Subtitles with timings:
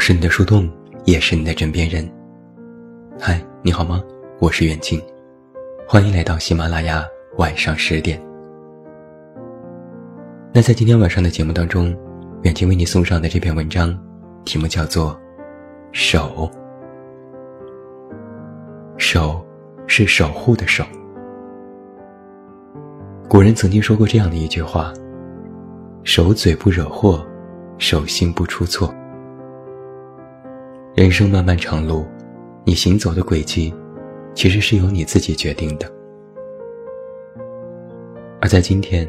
[0.00, 0.66] 是你的树洞，
[1.04, 2.10] 也是你的枕边人。
[3.20, 4.02] 嗨，你好吗？
[4.38, 4.98] 我是远近，
[5.86, 7.04] 欢迎来到喜马拉雅
[7.36, 8.18] 晚上十点。
[10.54, 11.94] 那在今天晚上的节目当中，
[12.44, 13.94] 远近为你送上的这篇文章，
[14.46, 15.12] 题目叫做
[15.92, 16.50] 《守》。
[18.96, 19.44] 守，
[19.86, 20.82] 是守护的守。
[23.28, 24.94] 古人曾经说过这样的一句话
[26.04, 27.22] ：“守嘴不惹祸，
[27.76, 28.92] 守心不出错。”
[30.94, 32.04] 人生漫漫长路，
[32.64, 33.72] 你行走的轨迹，
[34.34, 35.90] 其实是由你自己决定的。
[38.40, 39.08] 而在今天，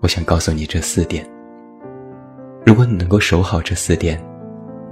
[0.00, 1.28] 我想告诉你这四点。
[2.64, 4.18] 如果你能够守好这四点，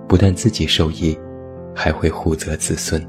[0.07, 1.19] 不但自己受益，
[1.75, 3.03] 还会护泽子孙。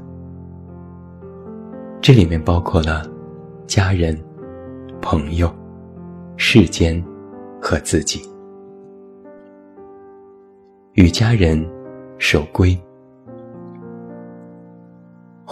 [2.00, 3.06] 这里面包括了
[3.66, 4.18] 家人。
[5.04, 5.52] 朋友、
[6.36, 7.04] 世间
[7.60, 8.22] 和自己，
[10.92, 11.68] 与家人
[12.18, 12.80] 守规。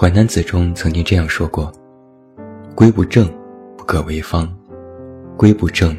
[0.01, 1.70] 淮南子中曾经这样说过
[2.75, 3.31] ：“规不正，
[3.77, 4.48] 不可为方；
[5.37, 5.95] 规不正，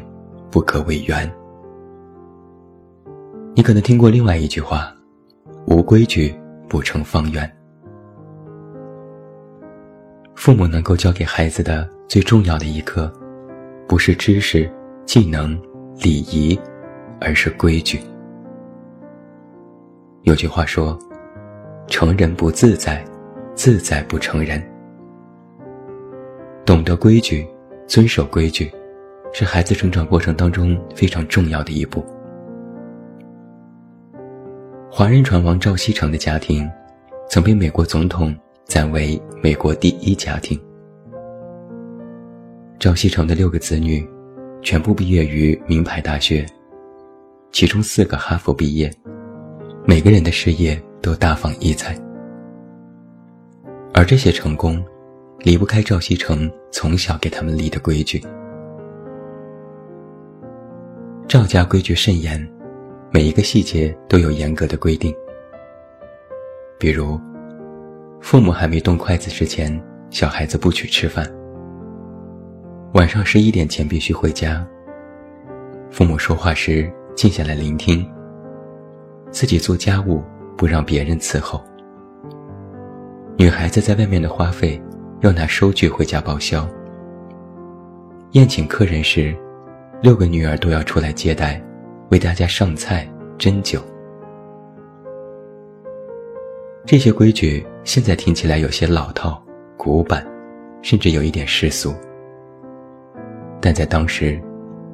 [0.50, 1.32] 不可为圆。”
[3.54, 4.92] 你可能听过另外一句话
[5.68, 6.36] ：“无规矩
[6.68, 7.48] 不成方圆。”
[10.34, 13.08] 父母能够教给孩子的最重要的一课。
[13.86, 14.68] 不是知识、
[15.06, 15.56] 技能、
[16.02, 16.58] 礼仪，
[17.20, 18.00] 而是规矩。
[20.22, 20.98] 有句话说
[21.86, 23.04] ：“成人不自在，
[23.54, 24.62] 自在不成人。”
[26.64, 27.46] 懂得规矩，
[27.86, 28.70] 遵守规矩，
[29.32, 32.04] 是孩子成长过程当中非常重要的一步。
[34.90, 36.68] 华人船王赵锡成的家庭，
[37.28, 40.60] 曾被美国总统赞为美国第一家庭。
[42.78, 44.06] 赵锡成的六个子女，
[44.60, 46.46] 全部毕业于名牌大学，
[47.50, 48.92] 其中四个哈佛毕业，
[49.86, 51.96] 每个人的事业都大放异彩。
[53.94, 54.82] 而这些成功，
[55.40, 58.22] 离不开赵锡成从小给他们立的规矩。
[61.28, 62.50] 赵家规矩甚严，
[63.10, 65.14] 每一个细节都有严格的规定。
[66.78, 67.20] 比如，
[68.20, 69.80] 父母还没动筷子之前，
[70.10, 71.30] 小孩子不许吃饭。
[72.94, 74.66] 晚上十一点前必须回家。
[75.90, 78.06] 父母说话时静下来聆听。
[79.30, 80.22] 自己做家务
[80.56, 81.62] 不让别人伺候。
[83.42, 84.80] 女孩子在外面的花费
[85.22, 86.64] 要拿收据回家报销。
[88.34, 89.36] 宴请客人时，
[90.00, 91.60] 六个女儿都要出来接待，
[92.12, 93.04] 为大家上菜
[93.36, 93.82] 斟酒。
[96.86, 99.42] 这些规矩现在听起来有些老套、
[99.76, 100.24] 古板，
[100.80, 101.92] 甚至有一点世俗。
[103.60, 104.40] 但在当时，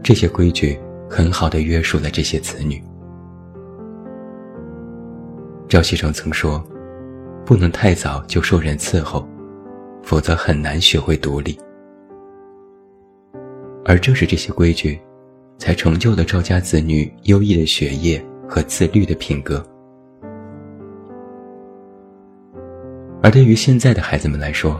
[0.03, 2.83] 这些规矩很好的约束了这些子女。
[5.69, 6.65] 赵锡成曾说
[7.49, 9.27] ：“不能太早就受人伺候，
[10.03, 11.59] 否则很难学会独立。”
[13.87, 15.01] 而正是这些规矩，
[15.57, 19.65] 才成就了赵家子女优异的学业和自律的品格。
[23.23, 24.79] 而对于现在的孩子们来说，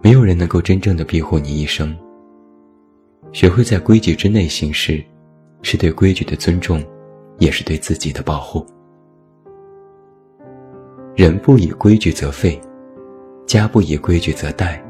[0.00, 1.92] 没有人能够真正的庇护你一生。
[3.32, 5.04] 学会在规矩之内行事，
[5.62, 6.80] 是对规矩的尊重，
[7.40, 8.64] 也是对自己的保护。
[11.14, 12.58] 人不以规矩则废，
[13.46, 14.80] 家不以规矩则殆，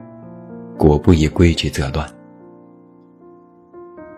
[0.79, 2.09] 国不以规矩则乱。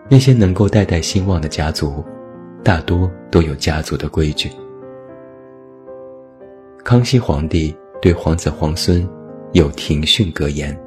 [0.07, 2.05] 那些能够代代兴旺的家族，
[2.63, 4.51] 大多都有家族的规矩。
[6.83, 9.07] 康熙皇帝对皇子皇孙
[9.53, 10.79] 有庭训格言。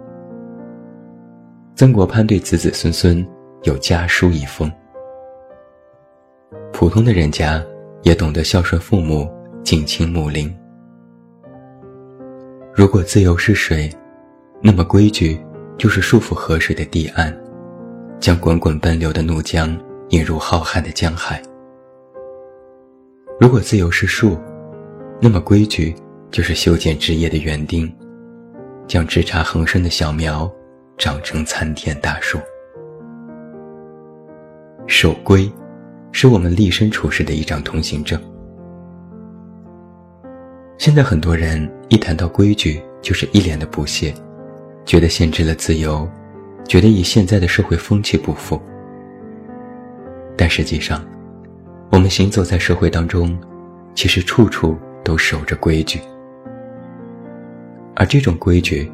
[1.75, 3.27] 曾国藩对子子孙孙
[3.65, 4.71] 有家书一封。
[6.73, 7.61] 普通的人家
[8.03, 9.29] 也懂得孝顺父母，
[9.65, 10.56] 敬亲睦邻。
[12.78, 13.93] 如果自由是水，
[14.62, 15.37] 那么规矩
[15.76, 17.37] 就是束缚河水的堤岸，
[18.20, 19.76] 将滚滚奔流的怒江
[20.11, 21.43] 引入浩瀚的江海。
[23.41, 24.38] 如果自由是树，
[25.20, 25.93] 那么规矩
[26.31, 27.93] 就是修剪枝叶的园丁，
[28.87, 30.49] 将枝杈横生的小苗。
[30.97, 32.41] 长成参天大树。
[34.88, 35.49] 守规，
[36.11, 38.20] 是我们立身处世的一张通行证。
[40.79, 44.15] 现在很多人一谈到规矩，就是一脸的不屑，
[44.85, 46.09] 觉得限制了自由，
[46.69, 48.63] 觉得与现在的社会风气不符。
[50.37, 51.05] 但实际上，
[51.91, 53.37] 我们行走在社会当中，
[53.93, 56.01] 其实处处都守着规矩，
[57.97, 58.89] 而这种规矩，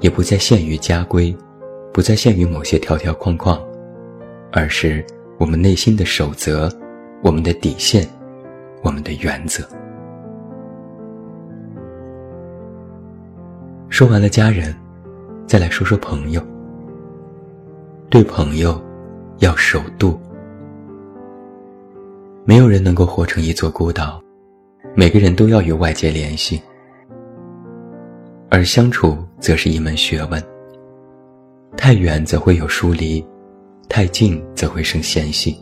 [0.00, 1.34] 也不再限于家规。
[1.92, 3.60] 不再限于某些条条框框，
[4.52, 5.04] 而是
[5.38, 6.70] 我们内心的守则，
[7.20, 8.08] 我们的底线，
[8.84, 9.68] 我们的原则。
[14.00, 14.74] 说完了家人，
[15.46, 16.42] 再来说说朋友。
[18.08, 18.82] 对朋友，
[19.40, 20.18] 要守度。
[22.46, 24.18] 没有人能够活成一座孤岛，
[24.96, 26.58] 每个人都要与外界联系。
[28.48, 30.42] 而相处则是一门学问。
[31.76, 33.22] 太远则会有疏离，
[33.86, 35.54] 太近则会生嫌隙。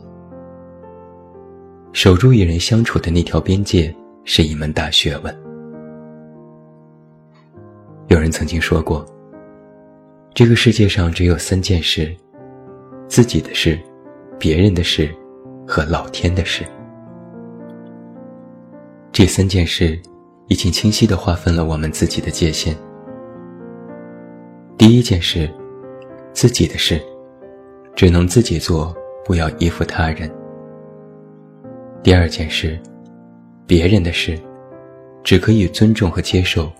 [1.92, 3.92] 守住与人相处的那条边界
[4.22, 5.47] 是一门大学问。
[8.08, 9.04] 有人曾经说过，
[10.32, 12.10] 这个世界上只有三件事：
[13.06, 13.78] 自己的事、
[14.38, 15.14] 别人的事
[15.66, 16.64] 和老天的事。
[19.12, 20.00] 这三件事
[20.46, 22.74] 已经清晰地划分了我们自己的界限。
[24.78, 25.50] 第一件事，
[26.32, 26.98] 自己的事，
[27.94, 30.30] 只能自己做，不要依附他人。
[32.02, 32.80] 第二件事，
[33.66, 34.38] 别人的事，
[35.22, 36.72] 只可以尊重和接受，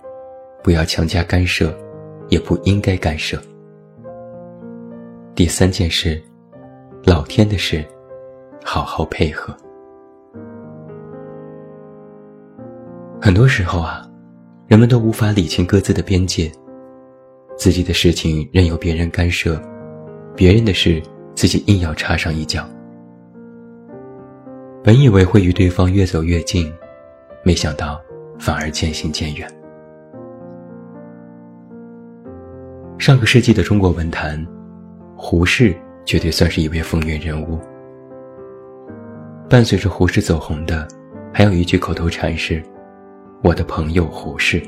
[0.63, 1.73] 不要强加干涉，
[2.27, 3.41] 也不应该干涉。
[5.35, 6.21] 第三件事，
[7.03, 7.85] 老天的事，
[8.63, 9.55] 好好配合。
[13.21, 14.05] 很多时候啊，
[14.67, 16.51] 人们都无法理清各自的边界。
[17.57, 19.61] 自己的事情任由别人干涉，
[20.35, 21.01] 别人的事
[21.35, 22.65] 自己硬要插上一脚。
[24.81, 26.73] 本以为会与对方越走越近，
[27.43, 28.01] 没想到
[28.39, 29.58] 反而渐行渐远。
[32.99, 34.45] 上个世纪的中国文坛，
[35.15, 35.73] 胡适
[36.03, 37.57] 绝对算是一位风云人物。
[39.49, 40.85] 伴随着胡适走红的，
[41.33, 42.61] 还有一句口头禅是
[43.41, 44.61] ：“我的朋友胡适。”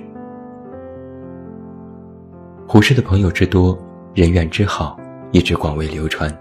[2.66, 3.78] 胡适的朋友之多，
[4.14, 4.98] 人缘之好，
[5.34, 6.34] 一直广为流传。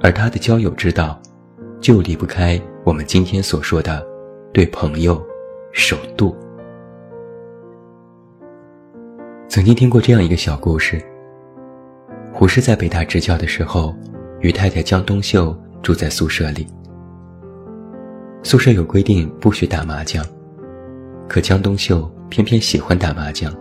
[0.00, 1.20] 而他的交友之道，
[1.78, 4.02] 就离不开我们今天所说的
[4.50, 5.22] “对朋友
[5.72, 6.34] 守度”。
[9.54, 11.00] 曾经听过这样一个小故事：
[12.32, 13.94] 胡适在北大执教的时候，
[14.40, 16.66] 与太太江冬秀住在宿舍里。
[18.42, 20.26] 宿舍有规定不许打麻将，
[21.28, 23.54] 可江冬秀偏偏喜欢打麻将。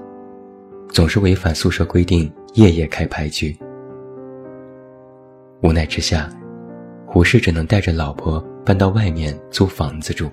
[0.90, 3.56] 总是违反宿舍规定，夜夜开牌局。
[5.62, 6.28] 无奈之下，
[7.06, 10.28] 胡适只能带着老婆搬到外面租房子住。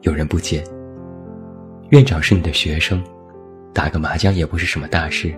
[0.00, 0.64] 有人不解：
[1.90, 3.00] 院长是你的学生，
[3.74, 5.34] 打个麻将也不是什么大事，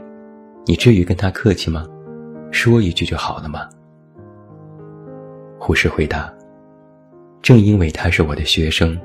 [0.66, 1.86] 你至于跟他客气吗？
[2.52, 3.66] 说一句就好了吗？
[5.58, 6.32] 胡适回答：
[7.40, 8.96] 正因为他是我的学生，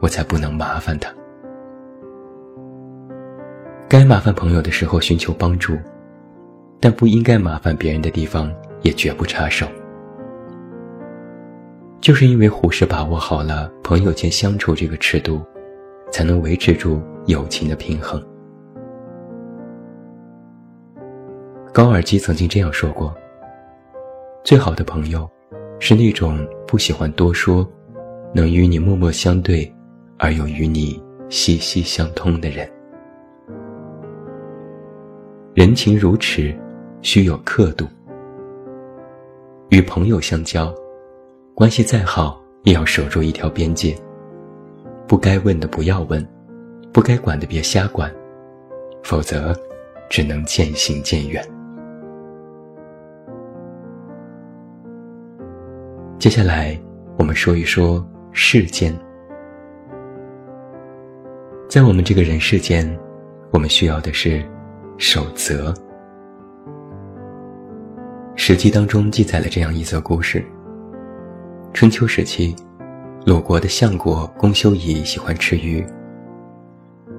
[0.00, 1.12] 我才不能麻烦他。
[3.88, 5.76] 该麻烦朋友的时候寻求帮助，
[6.80, 9.66] 但不应该麻烦别人的地方也绝不插手。
[12.00, 15.44] 就是因为胡适把握好了朋友间相处这个尺度，
[16.12, 18.24] 才能维持住友情的平衡。
[21.76, 23.14] 高尔基曾经这样说过
[24.42, 25.30] ：“最好的朋友，
[25.78, 27.70] 是那种不喜欢多说，
[28.34, 29.70] 能与你默默相对，
[30.16, 32.66] 而又与你息息相通的人。”
[35.52, 36.58] 人情如尺，
[37.02, 37.86] 须有刻度。
[39.68, 40.74] 与朋友相交，
[41.54, 43.94] 关系再好，也要守住一条边界。
[45.06, 46.26] 不该问的不要问，
[46.90, 48.10] 不该管的别瞎管，
[49.02, 49.54] 否则
[50.08, 51.46] 只能渐行渐远。
[56.18, 56.78] 接下来，
[57.18, 58.92] 我们说一说世间。
[61.68, 62.98] 在我们这个人世间，
[63.52, 64.44] 我们需要的是。
[64.98, 65.72] 守则，
[68.34, 70.42] 《史记》当中记载了这样一则故事：
[71.74, 72.56] 春秋时期，
[73.26, 75.84] 鲁国的相国公休仪喜欢吃鱼。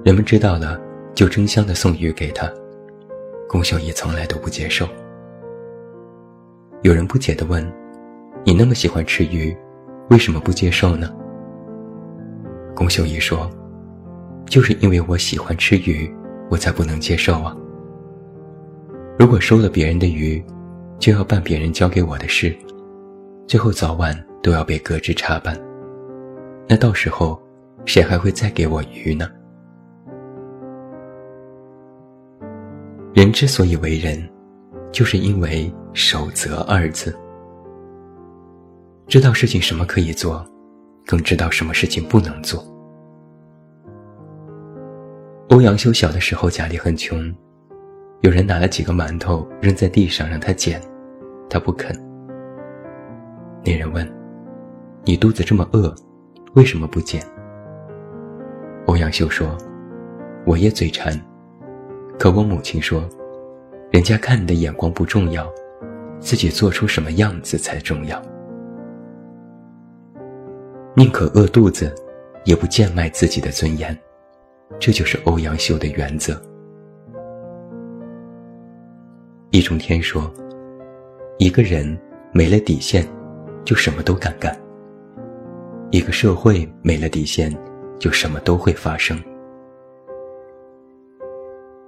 [0.04, 0.76] 人们知道了，
[1.14, 2.52] 就争相的送鱼给他。
[3.48, 4.88] 公休仪从来都不接受。
[6.82, 7.64] 有人不解的问
[8.44, 9.56] ：“你那么喜欢吃鱼，
[10.10, 11.14] 为什么不接受呢？”
[12.74, 13.50] 龚秀仪说
[14.46, 16.10] ：“就是因为我喜欢吃鱼，
[16.50, 17.56] 我才不能接受啊。”
[19.18, 20.42] 如果收了别人的鱼，
[20.98, 22.56] 就要办别人交给我的事，
[23.46, 25.58] 最后早晚都要被革职查办。
[26.68, 27.40] 那到时候，
[27.84, 29.28] 谁还会再给我鱼呢？
[33.12, 34.22] 人之所以为人，
[34.92, 37.12] 就是因为守则二字。
[39.08, 40.46] 知道事情什么可以做，
[41.06, 42.62] 更知道什么事情不能做。
[45.48, 47.34] 欧阳修小的时候家里很穷。
[48.20, 50.78] 有人拿了几个馒头扔在地上让他捡，
[51.48, 51.96] 他不肯。
[53.64, 54.06] 那人问
[55.06, 55.94] ：“你肚子这么饿，
[56.52, 57.22] 为什么不捡？”
[58.86, 59.56] 欧阳修说
[60.44, 61.18] ：“我也嘴馋，
[62.18, 63.08] 可我母亲说，
[63.90, 65.50] 人家看你的眼光不重要，
[66.20, 68.20] 自己做出什么样子才重要。
[70.98, 71.94] 宁可饿肚子，
[72.44, 73.96] 也不贱卖自己的尊严，
[74.80, 76.36] 这就是欧阳修的原则。
[79.52, 80.28] 易中天说
[81.38, 81.96] ：“一个人
[82.32, 83.06] 没了底线，
[83.64, 84.52] 就什么都敢干；
[85.92, 87.56] 一个社会没了底线，
[88.00, 89.16] 就什么都会发生。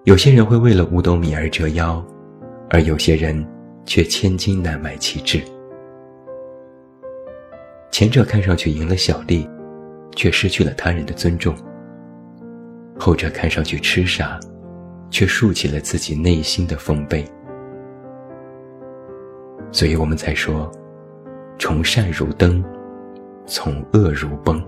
[0.05, 2.01] 有些人会为了五斗米而折腰，
[2.69, 3.45] 而有些人
[3.85, 5.43] 却千金难买其志。
[7.91, 9.49] 前者看上去赢了小利，
[10.17, 11.55] 却失去了他人的尊重；
[12.99, 14.39] 后者看上去痴傻，
[15.11, 17.25] 却竖起了自己内心的丰碑。”
[19.73, 20.71] 所以我们才说，
[21.59, 22.65] 从善如登，
[23.47, 24.65] 从恶如崩。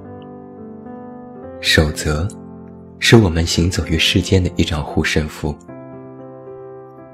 [1.61, 2.27] 守则，
[2.99, 5.57] 是我们行走于世间的一张护身符。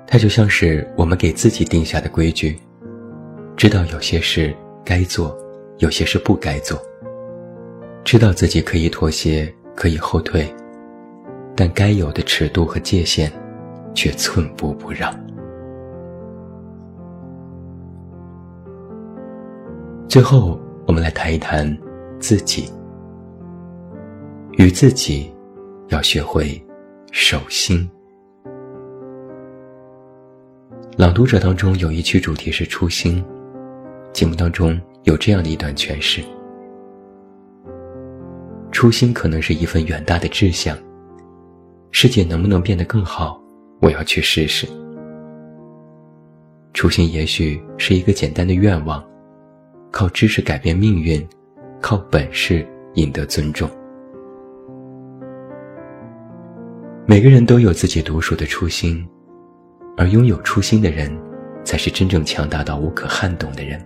[0.07, 2.59] 它就像是我们给自己定下的规矩，
[3.57, 5.37] 知道有些事该做，
[5.79, 6.81] 有些事不该做。
[8.05, 10.47] 知道自己可以妥协，可以后退，
[11.55, 13.31] 但该有的尺度和界限，
[13.95, 15.15] 却寸步不让。
[20.09, 21.77] 最后，我们来谈一谈
[22.19, 22.73] 自己。
[24.57, 25.31] 与自己，
[25.89, 26.61] 要学会
[27.13, 27.89] 守心。
[30.97, 33.25] 朗读者当中有一曲主题是初心，
[34.13, 36.23] 节目当中有这样的一段诠释：
[38.71, 40.77] 初心可能是一份远大的志向，
[41.91, 43.41] 世界能不能变得更好，
[43.81, 44.67] 我要去试试。
[46.75, 49.03] 初心也许是一个简单的愿望。
[49.91, 51.27] 靠知识改变命运，
[51.81, 52.65] 靠本事
[52.95, 53.69] 赢得尊重。
[57.07, 59.09] 每个人都有自己独属的初心，
[59.97, 61.11] 而拥有初心的人，
[61.65, 63.83] 才是真正强大到无可撼动的人。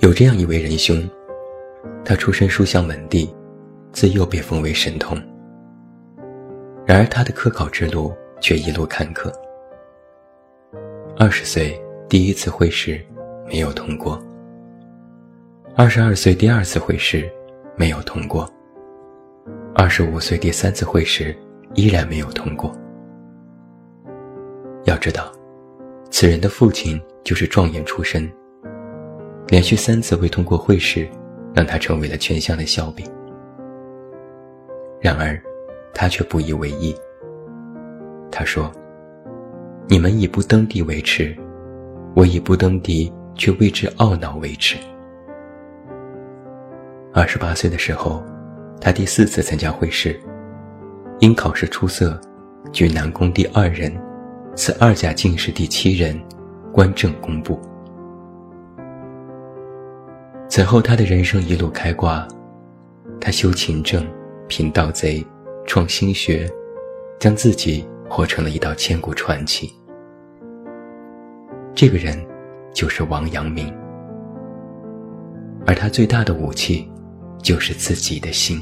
[0.00, 1.08] 有这样一位仁兄，
[2.04, 3.28] 他出身书香门第，
[3.92, 5.16] 自幼被封为神童。
[6.86, 9.32] 然而他的科考之路却一路坎坷。
[11.16, 11.78] 二十岁。
[12.08, 12.98] 第一次会试
[13.46, 14.18] 没有通过，
[15.76, 17.30] 二十二岁第二次会试
[17.76, 18.50] 没有通过，
[19.74, 21.36] 二十五岁第三次会试
[21.74, 22.74] 依然没有通过。
[24.84, 25.30] 要知道，
[26.10, 28.26] 此人的父亲就是状元出身，
[29.48, 31.08] 连续三次未通过会试，
[31.54, 33.06] 让他成为了全乡的笑柄。
[35.00, 35.40] 然而，
[35.94, 36.94] 他却不以为意。
[38.30, 38.70] 他说
[39.88, 41.34] ：“你们以不登第为耻。”
[42.16, 44.76] 我以不登第却为之懊恼为耻。
[47.12, 48.24] 二十八岁的时候，
[48.80, 50.18] 他第四次参加会试，
[51.20, 52.20] 因考试出色，
[52.72, 53.96] 举南宫第二人，
[54.56, 56.20] 此二甲进士第七人，
[56.72, 57.60] 官正公布。
[60.58, 62.26] 此后，他的人生一路开挂，
[63.20, 64.04] 他修勤政，
[64.48, 65.24] 平盗贼，
[65.68, 66.50] 创新学，
[67.20, 69.72] 将自己活成了一道千古传奇。
[71.76, 72.20] 这个人
[72.74, 73.72] 就是王阳明，
[75.64, 76.90] 而他最大的武器
[77.40, 78.60] 就是自己的心。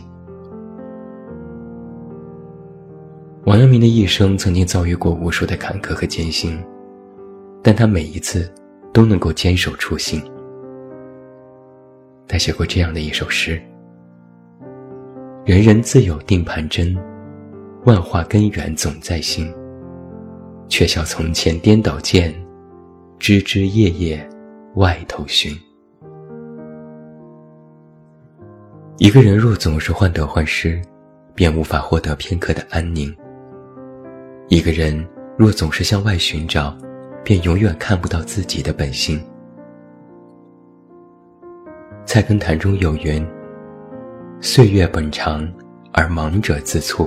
[3.46, 6.62] 王阳明的一生曾经遭遇过无数的坎坷和艰辛，
[7.62, 8.52] 但他每一次
[8.92, 10.22] 都能够坚守初心。
[12.36, 13.58] 他写过这样的一首诗
[15.46, 16.94] ：“人人自有定盘针，
[17.86, 19.50] 万化根源总在心。
[20.68, 22.34] 却笑从前颠倒见。”
[23.18, 24.28] 枝枝叶叶，
[24.74, 25.50] 外头寻。
[28.98, 30.78] 一个人若总是患得患失，
[31.34, 33.16] 便无法获得片刻的安宁。
[34.48, 36.76] 一个人若总是向外寻找，
[37.24, 39.18] 便永远看不到自己的本心。
[42.16, 43.22] 菜根谭中有云
[44.40, 45.46] ：“岁月本长，
[45.92, 47.06] 而忙者自促；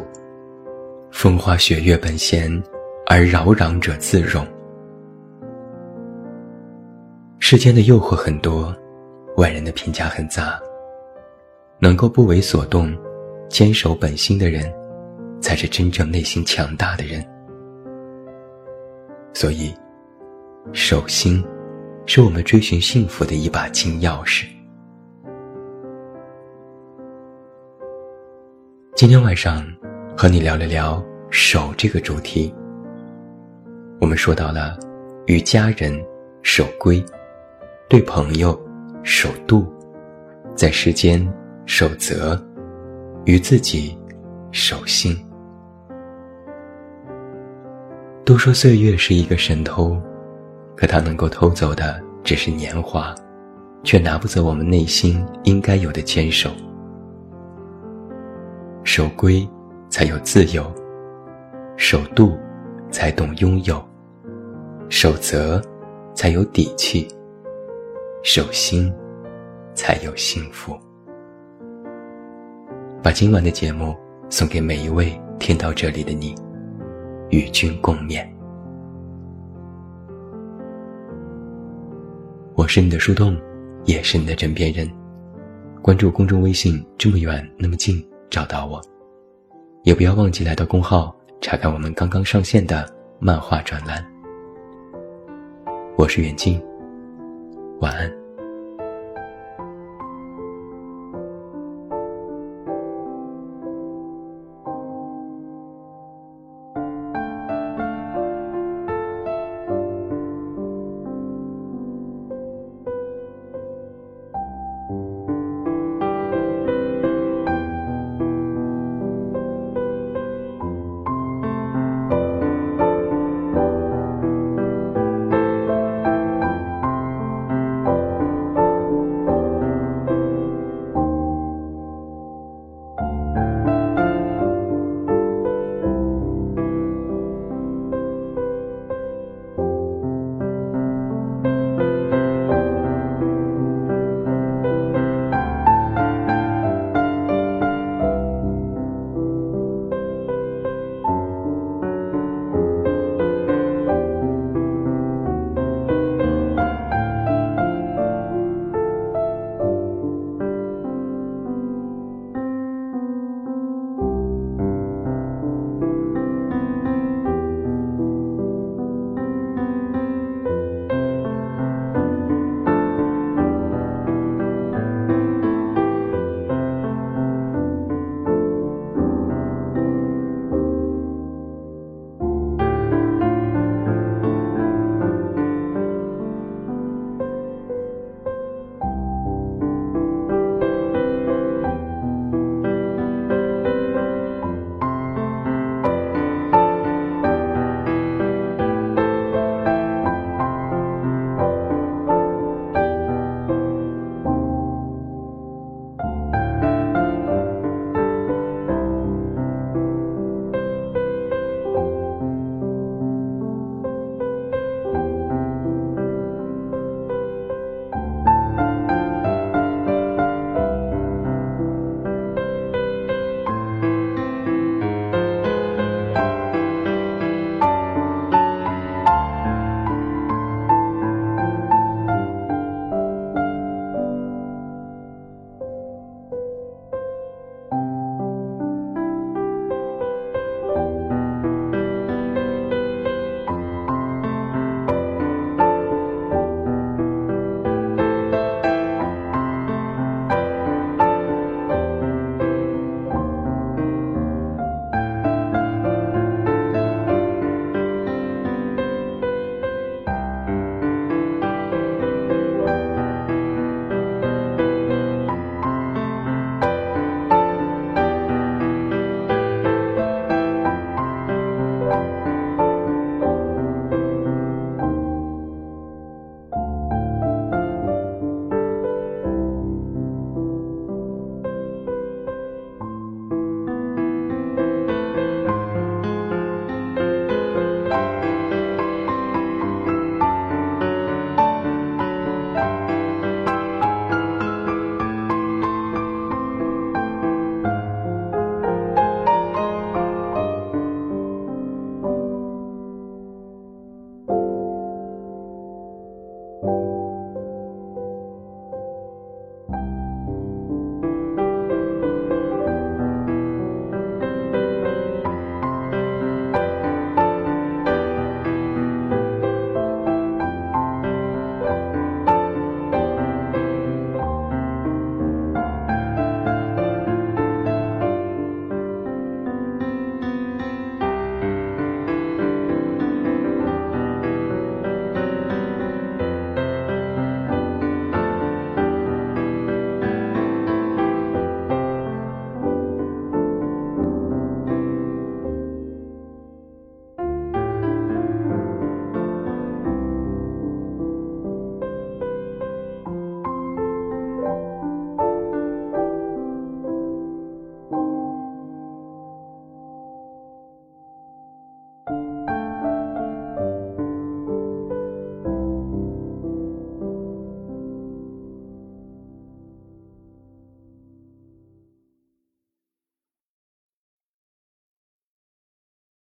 [1.10, 2.48] 风花雪月本闲，
[3.08, 4.46] 而扰攘者自容。”
[7.42, 8.72] 世间的诱惑很多，
[9.38, 10.60] 外人的评价很杂。
[11.80, 12.96] 能够不为所动，
[13.50, 14.72] 坚守本心的人，
[15.42, 17.26] 才是真正内心强大的人。
[19.34, 19.74] 所以，
[20.72, 21.44] 守心，
[22.06, 24.46] 是我们追寻幸福的一把金钥匙。
[29.00, 29.66] 今天晚上，
[30.14, 32.54] 和你聊了聊守这个主题。
[34.02, 34.78] 我们说到了
[35.26, 35.98] 与家人
[36.44, 37.02] 守规。
[37.88, 38.62] 对朋友
[39.02, 39.66] 守度，
[40.54, 41.26] 在世间
[41.66, 42.38] 守则，
[43.24, 43.98] 与自己
[44.52, 45.18] 守心。
[48.26, 49.98] 都说岁月是一个神偷，
[50.76, 53.16] 可他能够偷走的只是年华，
[53.82, 56.52] 却拿不走我们内心应该有的坚守。
[58.92, 59.48] 守规，
[59.88, 60.64] 才有自由；
[61.78, 62.36] 守度，
[62.90, 63.76] 才懂拥有；
[64.90, 65.62] 守则，
[66.16, 67.08] 才有底气；
[68.24, 68.92] 守心，
[69.76, 70.76] 才有幸福。
[73.04, 73.96] 把今晚的节目
[74.28, 76.34] 送给每一位听到这里的你，
[77.30, 78.28] 与君共勉。
[82.56, 83.40] 我是你的树洞，
[83.86, 84.90] 也是你的枕边人。
[85.80, 88.82] 关注公众微信，这么远那么近，找到我。
[89.84, 92.88] 也不要忘记来到公号查看我们刚刚上线的
[93.20, 94.06] 漫画专栏。
[95.98, 96.62] 我是远近，
[97.80, 98.19] 晚安。